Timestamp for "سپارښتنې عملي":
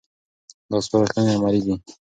0.85-1.61